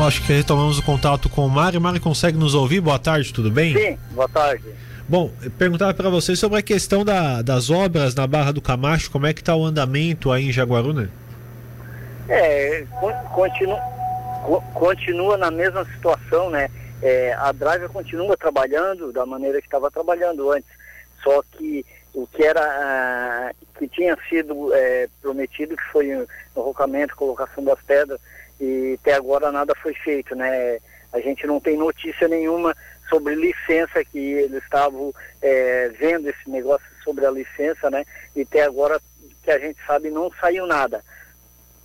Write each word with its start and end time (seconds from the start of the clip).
Acho 0.00 0.24
que 0.24 0.32
retomamos 0.32 0.78
o 0.78 0.82
contato 0.82 1.28
com 1.28 1.44
o 1.44 1.50
Mário. 1.50 1.80
Mário 1.80 2.00
consegue 2.00 2.38
nos 2.38 2.54
ouvir? 2.54 2.80
Boa 2.80 3.00
tarde, 3.00 3.32
tudo 3.32 3.50
bem? 3.50 3.74
Sim, 3.76 3.98
boa 4.12 4.28
tarde. 4.28 4.64
Bom, 5.08 5.30
perguntar 5.58 5.92
para 5.92 6.08
você 6.08 6.36
sobre 6.36 6.58
a 6.58 6.62
questão 6.62 7.04
da, 7.04 7.42
das 7.42 7.68
obras 7.68 8.14
na 8.14 8.26
Barra 8.26 8.52
do 8.52 8.62
Camacho, 8.62 9.10
como 9.10 9.26
é 9.26 9.34
que 9.34 9.40
está 9.40 9.56
o 9.56 9.64
andamento 9.64 10.30
aí 10.30 10.48
em 10.48 10.52
Jaguaruna? 10.52 11.10
É, 12.28 12.84
continua, 13.34 13.80
continua 14.72 15.36
na 15.36 15.50
mesma 15.50 15.84
situação, 15.86 16.48
né? 16.48 16.70
É, 17.02 17.34
a 17.34 17.50
Drive 17.50 17.88
continua 17.88 18.36
trabalhando 18.36 19.12
da 19.12 19.26
maneira 19.26 19.60
que 19.60 19.66
estava 19.66 19.90
trabalhando 19.90 20.50
antes, 20.52 20.70
só 21.24 21.42
que 21.52 21.84
o 22.14 22.26
que 22.26 22.42
era 22.42 22.60
ah, 22.62 23.52
que 23.78 23.88
tinha 23.88 24.16
sido 24.28 24.74
é, 24.74 25.08
prometido, 25.20 25.76
que 25.76 25.92
foi 25.92 26.14
o 26.16 26.28
enrocamento, 26.56 27.16
colocação 27.16 27.62
das 27.62 27.80
pedras, 27.82 28.20
e 28.60 28.98
até 29.00 29.14
agora 29.14 29.52
nada 29.52 29.74
foi 29.76 29.94
feito, 29.94 30.34
né? 30.34 30.78
A 31.12 31.20
gente 31.20 31.46
não 31.46 31.60
tem 31.60 31.76
notícia 31.76 32.28
nenhuma 32.28 32.76
sobre 33.08 33.34
licença 33.34 34.04
que 34.04 34.18
eles 34.18 34.62
estavam 34.62 35.14
é, 35.40 35.88
vendo 35.98 36.28
esse 36.28 36.50
negócio 36.50 36.86
sobre 37.02 37.24
a 37.24 37.30
licença, 37.30 37.88
né? 37.88 38.04
E 38.36 38.42
até 38.42 38.62
agora 38.62 39.00
que 39.42 39.50
a 39.50 39.58
gente 39.58 39.78
sabe 39.86 40.10
não 40.10 40.30
saiu 40.40 40.66
nada. 40.66 41.02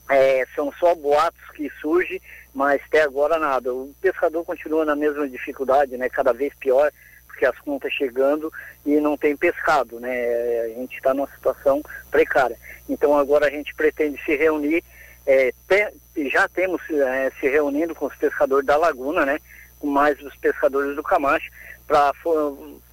É, 0.09 0.45
são 0.53 0.71
só 0.73 0.93
boatos 0.95 1.49
que 1.55 1.69
surgem, 1.79 2.21
mas 2.53 2.81
até 2.87 3.03
agora 3.03 3.39
nada. 3.39 3.73
O 3.73 3.93
pescador 4.01 4.43
continua 4.43 4.83
na 4.83 4.95
mesma 4.95 5.27
dificuldade, 5.27 5.95
né? 5.95 6.09
Cada 6.09 6.33
vez 6.33 6.53
pior, 6.55 6.91
porque 7.33 7.45
as 7.45 7.57
contas 7.59 7.91
chegando 7.91 8.53
e 8.85 8.99
não 8.99 9.17
tem 9.17 9.35
pescado, 9.35 9.99
né? 9.99 10.61
A 10.61 10.67
gente 10.79 10.95
está 10.95 11.13
numa 11.13 11.27
situação 11.27 11.81
precária. 12.11 12.57
Então 12.87 13.17
agora 13.17 13.47
a 13.47 13.49
gente 13.49 13.73
pretende 13.73 14.21
se 14.23 14.35
reunir 14.35 14.83
é, 15.25 15.53
te, 15.67 16.29
já 16.29 16.47
temos 16.47 16.81
é, 16.89 17.31
se 17.39 17.47
reunindo 17.47 17.95
com 17.95 18.05
os 18.05 18.15
pescadores 18.15 18.65
da 18.65 18.77
Laguna, 18.77 19.25
né? 19.25 19.39
Com 19.79 19.87
mais 19.87 20.21
os 20.21 20.35
pescadores 20.35 20.95
do 20.95 21.03
Camacho, 21.03 21.49
para 21.87 22.13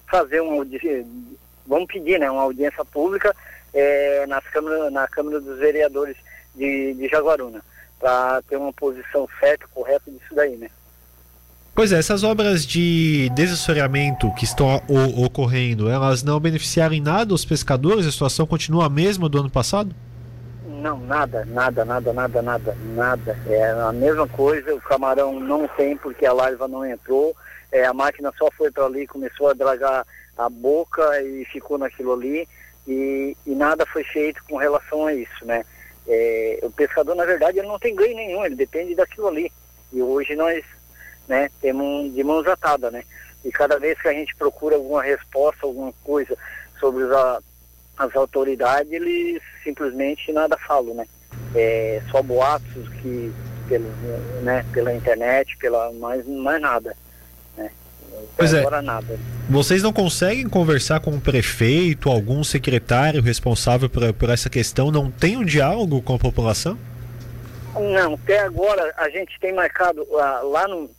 fazer 0.07 0.41
uma 0.41 0.65
vamos 1.67 1.87
pedir, 1.87 2.19
né? 2.19 2.29
Uma 2.31 2.43
audiência 2.43 2.83
pública 2.83 3.35
é, 3.73 4.25
nas 4.27 4.43
câmara, 4.45 4.89
na 4.89 5.07
Câmara 5.07 5.39
dos 5.39 5.59
Vereadores 5.59 6.17
de, 6.55 6.93
de 6.95 7.07
Jaguaruna, 7.07 7.63
para 7.99 8.41
ter 8.43 8.57
uma 8.57 8.73
posição 8.73 9.27
certa, 9.39 9.67
correta 9.67 10.09
disso 10.09 10.33
daí, 10.33 10.57
né? 10.57 10.69
Pois 11.73 11.93
é, 11.93 11.97
essas 11.97 12.21
obras 12.23 12.65
de 12.65 13.29
desassoreamento 13.29 14.29
que 14.35 14.43
estão 14.43 14.81
ocorrendo, 15.17 15.89
elas 15.89 16.21
não 16.21 16.37
beneficiaram 16.37 16.93
em 16.93 16.99
nada 16.99 17.33
os 17.33 17.45
pescadores? 17.45 18.05
A 18.05 18.11
situação 18.11 18.45
continua 18.45 18.87
a 18.87 18.89
mesma 18.89 19.29
do 19.29 19.39
ano 19.39 19.49
passado? 19.49 19.95
Não, 20.65 20.99
nada, 20.99 21.45
nada, 21.45 21.85
nada, 21.85 22.11
nada, 22.11 22.41
nada, 22.41 22.77
nada. 22.93 23.39
É 23.47 23.71
a 23.71 23.93
mesma 23.93 24.27
coisa, 24.27 24.75
o 24.75 24.81
camarão 24.81 25.39
não 25.39 25.65
tem 25.69 25.95
porque 25.95 26.25
a 26.25 26.33
larva 26.33 26.67
não 26.67 26.85
entrou, 26.85 27.33
é, 27.71 27.85
a 27.85 27.93
máquina 27.93 28.33
só 28.37 28.49
foi 28.51 28.69
para 28.69 28.85
ali, 28.85 29.07
começou 29.07 29.49
a 29.49 29.53
dragar 29.53 30.05
a 30.37 30.49
boca 30.49 31.21
e 31.21 31.45
ficou 31.45 31.77
naquilo 31.77 32.11
ali 32.11 32.49
e, 32.85 33.37
e 33.47 33.55
nada 33.55 33.85
foi 33.85 34.03
feito 34.03 34.43
com 34.43 34.57
relação 34.57 35.05
a 35.05 35.13
isso, 35.13 35.45
né? 35.45 35.63
É, 36.05 36.59
o 36.63 36.71
pescador, 36.71 37.15
na 37.15 37.25
verdade, 37.25 37.59
ele 37.59 37.67
não 37.67 37.79
tem 37.79 37.95
ganho 37.95 38.15
nenhum, 38.15 38.43
ele 38.43 38.55
depende 38.55 38.93
daquilo 38.93 39.29
ali. 39.29 39.51
E 39.93 40.01
hoje 40.01 40.35
nós 40.35 40.63
né, 41.27 41.49
temos 41.61 42.13
de 42.13 42.23
mãos 42.23 42.45
atadas, 42.47 42.91
né? 42.91 43.03
E 43.43 43.51
cada 43.51 43.79
vez 43.79 43.99
que 43.99 44.07
a 44.07 44.13
gente 44.13 44.35
procura 44.35 44.75
alguma 44.75 45.01
resposta, 45.01 45.65
alguma 45.65 45.93
coisa 46.03 46.37
sobre 46.79 47.03
os, 47.03 47.11
as 47.97 48.15
autoridades, 48.15 48.91
eles 48.91 49.41
simplesmente 49.63 50.31
nada 50.31 50.57
falam, 50.57 50.93
né? 50.93 51.07
É, 51.55 52.01
só 52.11 52.21
boatos 52.21 52.87
que 53.01 53.33
pelo, 53.67 53.87
né, 54.43 54.65
pela 54.73 54.93
internet, 54.93 55.55
pela 55.57 55.91
mais, 55.93 56.27
mais 56.27 56.61
nada. 56.61 56.95
Né? 57.55 57.71
Pois 58.35 58.53
é. 58.53 58.81
Nada. 58.81 59.17
Vocês 59.49 59.81
não 59.81 59.93
conseguem 59.93 60.47
conversar 60.49 60.99
com 60.99 61.11
o 61.11 61.21
prefeito, 61.21 62.09
algum 62.09 62.43
secretário 62.43 63.21
responsável 63.21 63.89
por, 63.89 64.13
por 64.13 64.29
essa 64.29 64.49
questão? 64.49 64.91
Não 64.91 65.09
tem 65.09 65.37
um 65.37 65.45
diálogo 65.45 66.01
com 66.01 66.15
a 66.15 66.19
população? 66.19 66.77
Não, 67.73 68.15
até 68.15 68.39
agora 68.39 68.93
a 68.97 69.09
gente 69.09 69.39
tem 69.39 69.53
marcado 69.53 70.01
uh, 70.03 70.49
lá 70.49 70.67
no 70.67 70.89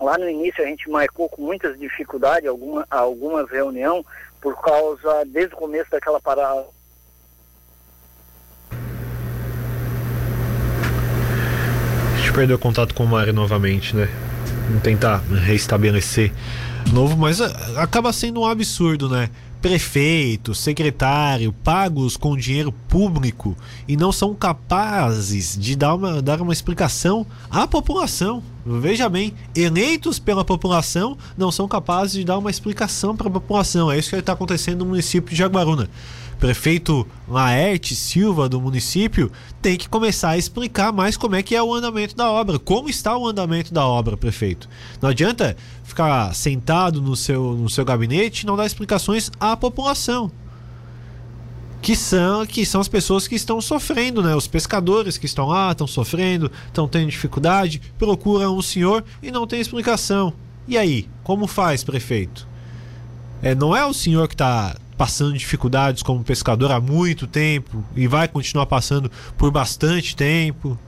lá 0.00 0.18
no 0.18 0.28
início 0.28 0.62
a 0.62 0.66
gente 0.66 0.88
marcou 0.90 1.28
com 1.28 1.42
muitas 1.42 1.78
dificuldades 1.78 2.48
alguma, 2.48 2.86
algumas 2.90 3.48
reuniões 3.50 4.04
por 4.40 4.60
causa, 4.60 5.24
desde 5.26 5.54
o 5.54 5.58
começo 5.58 5.90
daquela 5.90 6.20
parada. 6.20 6.66
A 12.12 12.16
gente 12.18 12.32
perdeu 12.32 12.58
contato 12.58 12.92
com 12.94 13.04
o 13.04 13.06
Mário 13.06 13.32
novamente, 13.32 13.94
né? 13.94 14.08
Vamos 14.66 14.82
tentar 14.82 15.18
reestabelecer 15.18 16.32
novo, 16.92 17.16
mas 17.16 17.40
ah, 17.40 17.52
acaba 17.76 18.12
sendo 18.12 18.40
um 18.40 18.46
absurdo, 18.46 19.08
né? 19.08 19.30
Prefeito, 19.60 20.54
secretário, 20.54 21.52
pagos 21.52 22.16
com 22.16 22.36
dinheiro 22.36 22.72
público 22.72 23.56
e 23.86 23.96
não 23.96 24.10
são 24.10 24.34
capazes 24.34 25.56
de 25.56 25.76
dar 25.76 25.94
uma, 25.94 26.20
dar 26.20 26.40
uma 26.40 26.52
explicação 26.52 27.24
à 27.48 27.68
população. 27.68 28.42
Veja 28.64 29.08
bem, 29.08 29.34
eleitos 29.56 30.18
pela 30.18 30.44
população 30.44 31.18
não 31.36 31.50
são 31.50 31.66
capazes 31.66 32.14
de 32.14 32.24
dar 32.24 32.38
uma 32.38 32.50
explicação 32.50 33.16
para 33.16 33.28
a 33.28 33.30
população. 33.30 33.90
É 33.90 33.98
isso 33.98 34.10
que 34.10 34.16
está 34.16 34.32
acontecendo 34.32 34.80
no 34.80 34.86
município 34.86 35.30
de 35.30 35.36
Jaguaruna. 35.36 35.90
Prefeito 36.38 37.06
Laerte 37.28 37.94
Silva 37.94 38.48
do 38.48 38.60
município 38.60 39.30
tem 39.60 39.76
que 39.76 39.88
começar 39.88 40.30
a 40.30 40.38
explicar 40.38 40.92
mais 40.92 41.16
como 41.16 41.36
é 41.36 41.42
que 41.42 41.54
é 41.54 41.62
o 41.62 41.72
andamento 41.72 42.16
da 42.16 42.30
obra, 42.30 42.58
como 42.58 42.88
está 42.88 43.16
o 43.16 43.28
andamento 43.28 43.72
da 43.72 43.86
obra, 43.86 44.16
prefeito. 44.16 44.68
Não 45.00 45.10
adianta 45.10 45.56
ficar 45.84 46.34
sentado 46.34 47.00
no 47.00 47.14
seu, 47.14 47.52
no 47.52 47.70
seu 47.70 47.84
gabinete 47.84 48.40
e 48.40 48.46
não 48.46 48.56
dar 48.56 48.66
explicações 48.66 49.30
à 49.38 49.56
população 49.56 50.32
que 51.82 51.96
são 51.96 52.46
que 52.46 52.64
são 52.64 52.80
as 52.80 52.86
pessoas 52.86 53.26
que 53.26 53.34
estão 53.34 53.60
sofrendo, 53.60 54.22
né? 54.22 54.34
Os 54.36 54.46
pescadores 54.46 55.18
que 55.18 55.26
estão 55.26 55.48
lá, 55.48 55.72
estão 55.72 55.86
sofrendo, 55.86 56.50
estão 56.68 56.86
tendo 56.86 57.10
dificuldade, 57.10 57.82
procuram 57.98 58.56
o 58.56 58.62
senhor 58.62 59.04
e 59.20 59.32
não 59.32 59.46
tem 59.46 59.60
explicação. 59.60 60.32
E 60.68 60.78
aí, 60.78 61.08
como 61.24 61.48
faz, 61.48 61.82
prefeito? 61.82 62.46
É, 63.42 63.52
não 63.52 63.76
é 63.76 63.84
o 63.84 63.92
senhor 63.92 64.28
que 64.28 64.34
está 64.34 64.76
passando 64.96 65.36
dificuldades 65.36 66.04
como 66.04 66.22
pescador 66.22 66.70
há 66.70 66.80
muito 66.80 67.26
tempo 67.26 67.84
e 67.96 68.06
vai 68.06 68.28
continuar 68.28 68.66
passando 68.66 69.10
por 69.36 69.50
bastante 69.50 70.14
tempo. 70.14 70.78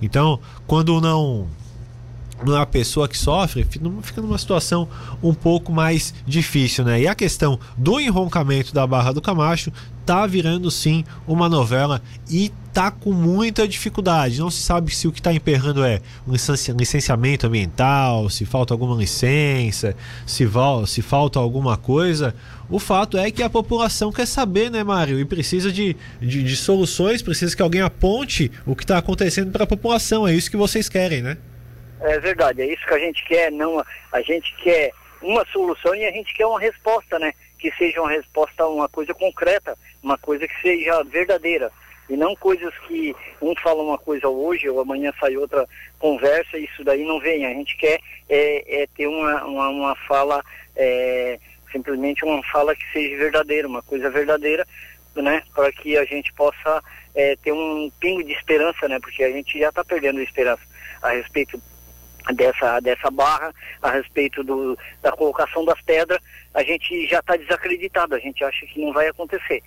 Então, 0.00 0.38
quando 0.68 1.00
não 1.00 1.48
é 2.46 2.56
a 2.60 2.66
pessoa 2.66 3.08
que 3.08 3.16
sofre, 3.16 3.64
fica 3.64 4.20
numa 4.20 4.38
situação 4.38 4.88
um 5.22 5.32
pouco 5.32 5.72
mais 5.72 6.12
difícil, 6.26 6.84
né? 6.84 7.00
E 7.00 7.08
a 7.08 7.14
questão 7.14 7.58
do 7.76 7.98
enroncamento 7.98 8.74
da 8.74 8.86
Barra 8.86 9.12
do 9.12 9.22
Camacho 9.22 9.72
tá 10.04 10.24
virando 10.26 10.70
sim 10.70 11.04
uma 11.26 11.48
novela 11.48 12.00
e 12.30 12.52
tá 12.72 12.90
com 12.90 13.10
muita 13.10 13.66
dificuldade. 13.66 14.38
Não 14.38 14.50
se 14.50 14.62
sabe 14.62 14.94
se 14.94 15.08
o 15.08 15.12
que 15.12 15.18
está 15.18 15.32
emperrando 15.32 15.82
é 15.82 16.00
um 16.28 16.32
licenciamento 16.78 17.46
ambiental, 17.46 18.30
se 18.30 18.44
falta 18.44 18.72
alguma 18.72 18.94
licença, 18.94 19.96
se, 20.24 20.46
se 20.86 21.02
falta 21.02 21.40
alguma 21.40 21.76
coisa. 21.76 22.34
O 22.68 22.78
fato 22.78 23.16
é 23.16 23.30
que 23.30 23.42
a 23.42 23.50
população 23.50 24.12
quer 24.12 24.26
saber, 24.26 24.70
né, 24.70 24.84
Mário? 24.84 25.18
E 25.18 25.24
precisa 25.24 25.72
de, 25.72 25.96
de, 26.20 26.42
de 26.42 26.56
soluções, 26.56 27.22
precisa 27.22 27.56
que 27.56 27.62
alguém 27.62 27.80
aponte 27.80 28.52
o 28.64 28.76
que 28.76 28.84
está 28.84 28.98
acontecendo 28.98 29.50
para 29.50 29.64
a 29.64 29.66
população. 29.66 30.28
É 30.28 30.34
isso 30.34 30.50
que 30.50 30.56
vocês 30.56 30.88
querem, 30.88 31.22
né? 31.22 31.38
É 32.00 32.18
verdade, 32.18 32.62
é 32.62 32.66
isso 32.66 32.86
que 32.86 32.94
a 32.94 32.98
gente 32.98 33.24
quer. 33.24 33.50
Não, 33.50 33.82
a 34.12 34.20
gente 34.20 34.54
quer 34.56 34.92
uma 35.22 35.44
solução 35.46 35.94
e 35.94 36.04
a 36.04 36.12
gente 36.12 36.34
quer 36.34 36.46
uma 36.46 36.60
resposta, 36.60 37.18
né? 37.18 37.32
Que 37.58 37.70
seja 37.72 38.00
uma 38.00 38.10
resposta, 38.10 38.66
uma 38.66 38.88
coisa 38.88 39.14
concreta, 39.14 39.76
uma 40.02 40.18
coisa 40.18 40.46
que 40.46 40.60
seja 40.60 41.02
verdadeira. 41.04 41.70
E 42.08 42.16
não 42.16 42.36
coisas 42.36 42.72
que 42.86 43.16
um 43.42 43.54
fala 43.56 43.82
uma 43.82 43.98
coisa 43.98 44.28
hoje 44.28 44.68
ou 44.68 44.80
amanhã 44.80 45.12
sai 45.18 45.36
outra 45.36 45.66
conversa, 45.98 46.56
isso 46.56 46.84
daí 46.84 47.04
não 47.04 47.18
vem. 47.18 47.44
A 47.44 47.50
gente 47.50 47.76
quer 47.76 47.98
é, 48.28 48.82
é 48.82 48.86
ter 48.94 49.08
uma, 49.08 49.44
uma, 49.44 49.68
uma 49.68 49.96
fala, 50.06 50.44
é, 50.76 51.38
simplesmente 51.72 52.24
uma 52.24 52.42
fala 52.44 52.76
que 52.76 52.92
seja 52.92 53.16
verdadeira, 53.16 53.66
uma 53.66 53.82
coisa 53.82 54.08
verdadeira, 54.10 54.66
né? 55.16 55.42
Para 55.54 55.72
que 55.72 55.96
a 55.96 56.04
gente 56.04 56.32
possa 56.34 56.82
é, 57.14 57.34
ter 57.42 57.52
um 57.52 57.90
pingo 57.98 58.22
de 58.22 58.32
esperança, 58.32 58.86
né? 58.86 59.00
Porque 59.00 59.24
a 59.24 59.30
gente 59.32 59.58
já 59.58 59.70
está 59.70 59.82
perdendo 59.82 60.20
a 60.20 60.22
esperança 60.22 60.62
a 61.02 61.10
respeito 61.10 61.60
dessa, 62.34 62.80
dessa 62.80 63.10
barra 63.10 63.52
a 63.82 63.90
respeito 63.90 64.42
do, 64.42 64.78
da 65.02 65.12
colocação 65.12 65.64
das 65.64 65.80
pedras, 65.82 66.20
a 66.54 66.62
gente 66.62 67.06
já 67.06 67.20
está 67.20 67.36
desacreditado, 67.36 68.14
a 68.14 68.18
gente 68.18 68.42
acha 68.44 68.66
que 68.66 68.80
não 68.80 68.92
vai 68.92 69.08
acontecer. 69.08 69.62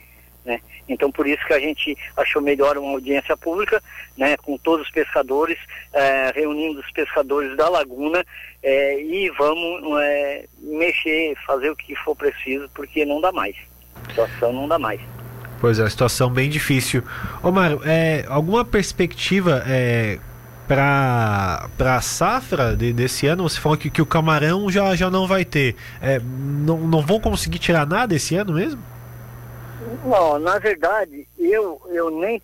Né? 0.45 0.59
Então 0.87 1.11
por 1.11 1.27
isso 1.27 1.45
que 1.45 1.53
a 1.53 1.59
gente 1.59 1.97
achou 2.15 2.41
melhor 2.41 2.77
uma 2.77 2.91
audiência 2.91 3.35
pública, 3.35 3.81
né, 4.17 4.37
com 4.37 4.57
todos 4.57 4.85
os 4.85 4.91
pescadores, 4.91 5.57
é, 5.93 6.31
reunindo 6.33 6.79
os 6.79 6.91
pescadores 6.91 7.55
da 7.57 7.69
laguna 7.69 8.25
é, 8.63 9.01
e 9.01 9.29
vamos 9.31 10.01
é, 10.01 10.45
mexer, 10.59 11.35
fazer 11.45 11.69
o 11.69 11.75
que 11.75 11.95
for 11.95 12.15
preciso, 12.15 12.69
porque 12.73 13.05
não 13.05 13.21
dá 13.21 13.31
mais. 13.31 13.55
A 14.05 14.09
situação 14.09 14.53
não 14.53 14.67
dá 14.67 14.79
mais. 14.79 15.01
Pois 15.59 15.77
é, 15.77 15.83
a 15.83 15.89
situação 15.89 16.29
bem 16.29 16.49
difícil. 16.49 17.03
Mário, 17.43 17.81
é, 17.85 18.25
alguma 18.29 18.63
perspectiva 18.63 19.63
é, 19.67 20.17
para 20.69 21.67
a 21.79 22.01
safra 22.01 22.75
de, 22.75 22.93
desse 22.93 23.25
ano, 23.25 23.49
você 23.49 23.59
falou 23.59 23.75
que, 23.75 23.89
que 23.89 24.03
o 24.03 24.05
camarão 24.05 24.69
já, 24.69 24.95
já 24.95 25.09
não 25.09 25.25
vai 25.25 25.43
ter. 25.43 25.75
É, 25.99 26.19
não, 26.19 26.77
não 26.77 27.01
vão 27.01 27.19
conseguir 27.19 27.57
tirar 27.57 27.87
nada 27.87 28.13
esse 28.13 28.35
ano 28.35 28.53
mesmo? 28.53 28.79
Não, 30.05 30.37
na 30.37 30.59
verdade, 30.59 31.27
eu, 31.39 31.81
eu 31.87 32.11
nem 32.11 32.39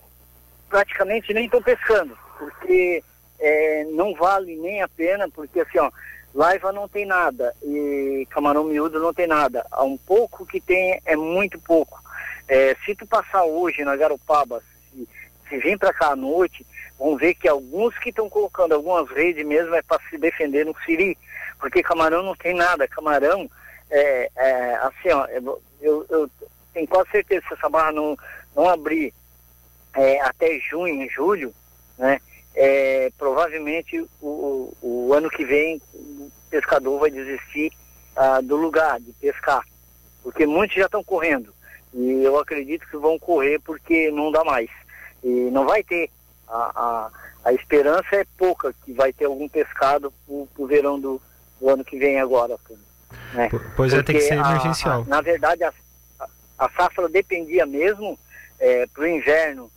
praticamente 0.68 1.32
nem 1.36 1.46
estou 1.46 1.62
pescando, 1.62 2.18
porque 2.40 3.04
é, 3.40 3.86
não 3.92 4.16
vale 4.16 4.56
nem 4.56 4.82
a 4.82 4.88
pena, 4.88 5.30
porque 5.30 5.60
assim, 5.60 5.78
ó, 5.78 5.92
laiva 6.34 6.72
não 6.72 6.88
tem 6.88 7.06
nada 7.06 7.54
e 7.62 8.28
camarão 8.32 8.64
miúdo 8.64 9.00
não 9.00 9.14
tem 9.14 9.28
nada. 9.28 9.64
Há 9.70 9.84
um 9.84 9.98
pouco 9.98 10.48
que 10.48 10.60
tem 10.60 11.00
é 11.06 11.16
muito 11.16 11.60
pouco. 11.60 12.04
É, 12.48 12.76
se 12.84 12.96
tu 12.96 13.06
passar 13.06 13.44
hoje 13.44 13.84
na 13.84 13.96
Garopaba, 13.96 14.64
se, 15.50 15.58
vir 15.58 15.78
para 15.78 15.94
cá 15.94 16.12
à 16.12 16.16
noite, 16.16 16.66
vão 16.98 17.16
ver 17.16 17.36
que 17.36 17.48
alguns 17.48 17.98
que 18.00 18.10
estão 18.10 18.30
colocando 18.30 18.74
algumas 18.74 19.10
redes 19.10 19.46
mesmo 19.46 19.76
é 19.76 19.82
para 19.82 20.02
se 20.10 20.18
defender 20.18 20.66
no 20.66 20.76
siri, 20.86 21.18
porque 21.60 21.84
camarão 21.84 22.24
não 22.24 22.36
tem 22.36 22.54
nada, 22.54 22.88
camarão 22.88 23.50
é, 23.90 24.30
é 24.36 24.76
assim, 24.76 25.10
ó, 25.12 25.28
eu, 25.82 26.06
eu 26.10 26.30
tenho 26.74 26.88
quase 26.88 27.10
certeza 27.12 27.42
que 27.42 27.48
se 27.48 27.54
essa 27.54 27.70
barra 27.70 27.92
não, 27.92 28.18
não 28.56 28.68
abrir 28.68 29.14
é, 29.96 30.20
até 30.22 30.60
junho, 30.60 31.10
julho, 31.10 31.54
né, 31.98 32.20
é, 32.56 33.12
provavelmente 33.18 34.06
o, 34.22 34.74
o, 34.82 35.14
ano 35.14 35.30
que 35.30 35.46
vem 35.46 35.82
o 35.94 36.32
pescador 36.50 37.00
vai 37.00 37.12
desistir 37.12 37.72
ah, 38.16 38.42
do 38.42 38.56
lugar 38.56 39.00
de 39.00 39.12
pescar, 39.14 39.64
porque 40.24 40.46
muitos 40.46 40.78
já 40.78 40.86
estão 40.86 41.04
correndo. 41.04 41.54
E 41.94 42.24
eu 42.24 42.38
acredito 42.38 42.88
que 42.90 42.98
vão 42.98 43.18
correr 43.18 43.60
porque 43.60 44.12
não 44.12 44.32
dá 44.32 44.44
mais 44.44 44.70
e 45.26 45.50
não 45.52 45.66
vai 45.66 45.84
ter 45.84 46.12
a, 46.48 46.56
a, 46.56 47.12
a 47.46 47.54
esperança 47.54 48.16
é 48.16 48.26
pouca 48.38 48.74
que 48.86 48.94
vai 48.94 49.12
ter 49.12 49.26
algum 49.26 49.50
pescado 49.50 50.14
pro, 50.26 50.48
pro 50.54 50.68
verão 50.68 51.00
do, 51.00 51.20
do, 51.60 51.70
ano 51.70 51.84
que 51.84 51.98
vem 51.98 52.20
agora. 52.20 52.56
Né? 53.34 53.50
Pois 53.76 53.92
é, 53.92 54.04
tem 54.04 54.16
que 54.16 54.22
ser 54.22 54.36
emergencial. 54.36 55.02
A, 55.02 55.06
na 55.06 55.22
verdade, 55.22 55.64
a, 55.64 55.74
a, 56.60 56.70
safra 56.70 57.10
dependia 57.10 57.66
mesmo 57.66 58.18
é, 58.60 58.86
para 58.86 59.04
o 59.04 59.08
inverno. 59.08 59.72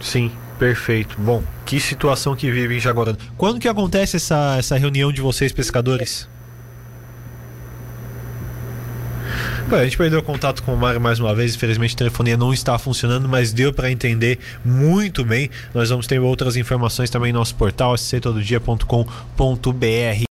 Sim, 0.00 0.30
perfeito. 0.56 1.20
Bom, 1.20 1.42
que 1.66 1.80
situação 1.80 2.36
que 2.36 2.48
vive 2.52 2.76
em 2.76 2.80
Jaguarão. 2.80 3.16
Quando 3.36 3.58
que 3.58 3.66
acontece 3.66 4.16
essa, 4.16 4.56
essa 4.56 4.76
reunião 4.76 5.12
de 5.12 5.20
vocês, 5.20 5.52
pescadores? 5.52 6.28
A 9.70 9.84
gente 9.84 9.98
perdeu 9.98 10.22
contato 10.22 10.62
com 10.62 10.72
o 10.72 10.76
Mário 10.76 11.00
mais 11.00 11.20
uma 11.20 11.34
vez, 11.34 11.54
infelizmente 11.54 11.94
a 11.94 11.98
telefonia 11.98 12.38
não 12.38 12.54
está 12.54 12.78
funcionando, 12.78 13.28
mas 13.28 13.52
deu 13.52 13.72
para 13.72 13.90
entender 13.90 14.38
muito 14.64 15.24
bem. 15.24 15.50
Nós 15.74 15.90
vamos 15.90 16.06
ter 16.06 16.18
outras 16.18 16.56
informações 16.56 17.10
também 17.10 17.32
no 17.32 17.38
nosso 17.38 17.54
portal, 17.54 17.96
sctododia.com.br. 17.96 20.26